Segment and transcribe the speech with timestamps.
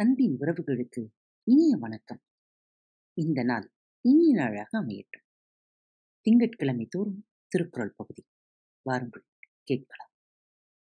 [0.00, 1.08] அன்பின் உறவுகளுக்கு
[1.44, 2.22] இனிய வணக்கம்.
[3.14, 5.24] இந்த நாள் இனிய நாளாக அமையட்டும்.
[6.20, 8.26] திங்கட்கிழமை தோறும் திருக்குறள் பகுதி.
[8.82, 9.24] வாருங்கள்
[9.62, 10.10] கேட்கலாம்.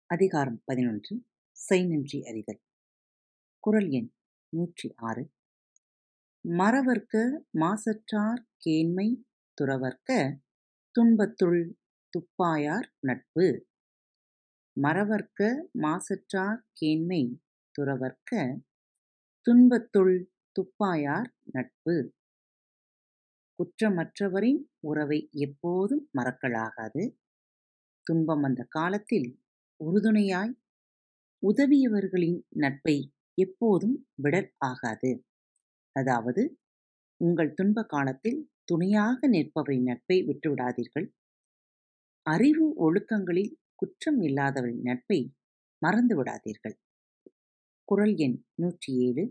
[0.07, 2.61] அதிகாரம் பதினொன்று செய்நன்றி அறிதல்.
[3.59, 4.13] குரல் எண்
[4.49, 5.33] நூற்றி ஆறு.
[6.49, 10.39] மறவர்க்க மாசற்றார் கேண்மை துறவர்க்க
[10.91, 11.79] துன்பத்துள்
[12.09, 13.67] துப்பாயார் நட்பு.
[14.83, 17.41] மறவர்க்க மாசற்றார் கேண்மை
[17.79, 18.61] துறவர்க்க
[19.47, 20.15] துன்பத்துள்
[20.57, 21.95] துப்பாயார் நட்பு.
[23.59, 27.05] குற்றமற்றவரின் உறவை எப்போதும் மறக்கலாகாது.
[28.07, 29.29] துன்பம் வந்த காலத்தில்
[29.81, 30.53] உறுதுணையாய்
[31.43, 32.97] உதவியவர்களின் நட்பை
[33.39, 35.13] எப்போதும் விடல் ஆகாது.
[35.97, 36.43] அதாவது
[37.21, 41.09] உங்கள் துன்ப காலத்தில் துணையாக நிற்பவரின் நட்பை விட்டுவிடாதீர்கள்.
[42.27, 45.21] அறிவு ஒழுக்கங்களில் குற்றம் இல்லாதவரின் நட்பை
[45.83, 46.77] மறந்து விடாதீர்கள்
[47.89, 49.23] குரல் எண் நூற்றி ஏழு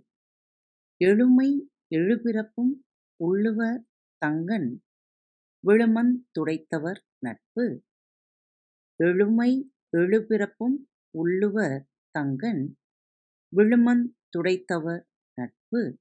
[0.97, 1.49] எழுமை
[1.95, 2.71] எழுபிறப்பும்
[3.15, 3.85] உள்ளுவர்
[4.17, 4.83] தங்கன்
[5.63, 7.65] விழுமன் துடைத்தவர் நட்பு.
[8.99, 10.77] எழுமை எழுபிறப்பும்
[11.09, 12.77] உள்ளுவர் தங்கன்
[13.53, 15.99] விழுமந் துடைத்தவர் நட்பு.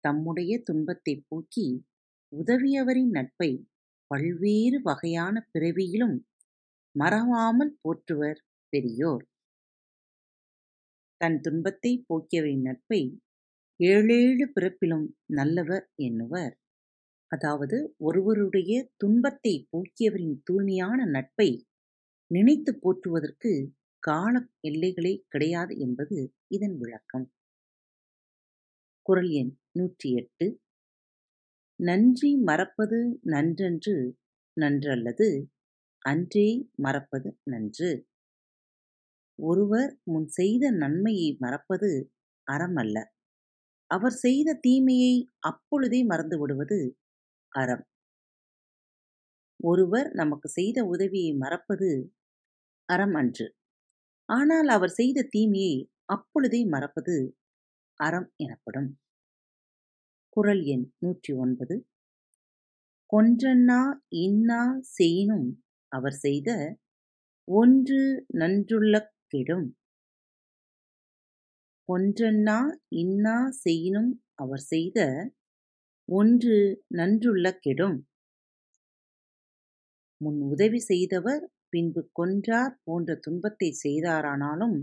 [0.00, 1.86] தம்முடைய துன்பத்தைப் போக்கி
[2.32, 3.68] உதவியவரின் நட்பை
[4.06, 6.28] பல்வேறு வகையான பிறவியிலும்
[6.94, 9.24] மறவாமல் போற்றுவர் பெரியோர்.
[11.20, 13.00] தன் துன்பத்தை போக்கியவரின் நட்பை
[13.80, 16.54] ஏழேழு பிறப்பிலும் நல்லவர் என்னுவர்.
[17.32, 21.50] அதாவது ஒருவருடைய துன்பத்தை போக்கியவரின் தூய்மையான நட்பை
[22.30, 23.52] நினைத்து போற்றுவதற்கு
[24.02, 27.26] கால எல்லைகளே கிடையாது என்பது இதன் விளக்கம்.
[29.06, 30.46] குரல் எண் நூற்றி எட்டு
[31.80, 33.94] நன்றி மறப்பது நன்றன்று
[34.56, 35.28] நன்றல்லது
[36.02, 37.90] அன்றே மறப்பது நன்று.
[39.38, 41.90] ஒருவர் முன் செய்த நன்மையை மறப்பது
[42.46, 42.96] அறமல்ல.
[43.90, 46.78] அவர் செய்த தீமையை அப்பொழுதே மறந்து விடுவது
[47.52, 47.84] அறம்.
[49.60, 51.90] ஒருவர் நமக்கு செய்த உதவியை மறப்பது
[52.88, 53.46] அறம் அன்று.
[54.28, 55.76] ஆனால் அவர் செய்த தீமையை
[56.08, 57.16] அப்பொழுதே மறப்பது
[58.00, 58.90] அறம் எனப்படும்.
[60.36, 61.74] குரல் எண் நூற்றி ஒன்பது
[63.10, 63.78] கொன்றன்னா
[64.22, 64.60] இன்னா
[64.96, 65.46] செய்யினும்
[65.92, 66.48] அவர் செய்த
[67.48, 68.00] ஒன்று
[68.38, 68.94] நன்றுள்ள
[69.32, 69.66] கெடும்
[71.88, 72.56] ஒன்றென்னா
[73.02, 74.98] இன்னா செய்யினும் அவர் செய்த
[76.08, 76.56] ஒன்று
[76.98, 77.96] நன்றுள்ள கெடும்.
[80.20, 84.76] முன் உதவி செய்தவர் பின்பு கொன்றார் போன்ற துன்பத்தை செய்தாரானாலும்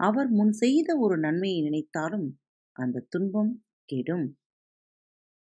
[0.00, 2.28] அவர் முன் செய்த ஒரு நன்மையை நினைத்தாலும்
[2.76, 3.52] அந்த துன்பம்
[3.88, 4.26] கெடும்.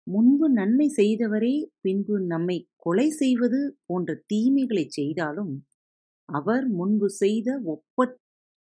[0.07, 5.53] முன்பு நன்மை செய்தவரே பின்பு நம்மை கொலை செய்வது போன்ற தீமைகளை செய்தாலும்
[6.29, 8.07] அவர் முன்பு செய்த ஒப்ப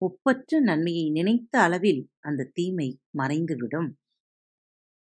[0.01, 3.89] ஒப்பற்ற நன்மையை நினைத்த அளவில் அந்த தீமை மறைந்துவிடும்.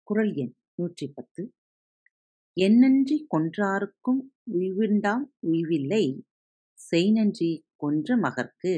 [0.08, 1.44] குரல் எண் நூற்றி பத்து
[2.58, 4.22] என்னன்றி கொன்றாருக்கும்
[4.54, 6.06] உய்விண்டாம் உய்வில்லை
[6.78, 8.74] செய்நன்றி கொன்ற மகர்க்கு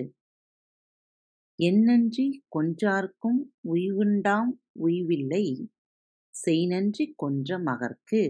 [1.60, 3.40] என்னன்றி கொன்றார்க்கும்
[3.72, 5.46] உய்வுண்டாம் உய்வில்லை
[6.36, 8.24] செய்நன்றி கொன்ற மகர்க்கு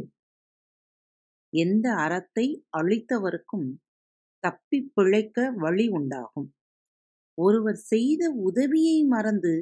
[1.53, 2.45] எந்த அறத்தை
[2.77, 3.67] அழித்தவருக்கும்
[4.45, 6.49] தப்பி பிழைக்க வழி உண்டாகும்.
[7.37, 9.53] ஒருவர் செய்த உதவியை மறந்து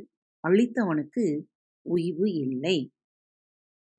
[0.44, 1.26] அழித்தவனுக்கு
[1.86, 2.78] உய்வு இல்லை.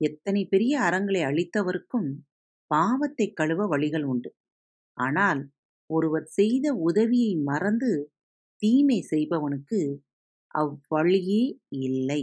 [0.01, 2.09] எத்தனை பெரிய அறங்களை அழித்தவருக்கும்
[2.71, 4.31] பாவத்தை கழுவ வழிகள் உண்டு.
[4.97, 5.41] ஆனால்
[5.91, 7.91] ஒருவர் செய்த உதவியை மறந்து
[8.63, 9.81] தீமை செய்பவனுக்கு
[10.55, 11.43] அவ்வழியே
[11.87, 12.23] இல்லை.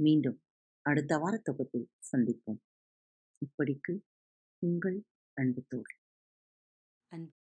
[0.00, 0.38] மீண்டும்
[0.86, 2.60] அடுத்த வார தொகுப்பில் சந்திப்போம்.
[3.42, 3.94] இப்படிக்கு
[4.62, 4.98] உங்கள்
[5.36, 5.94] அன்பு தோழி.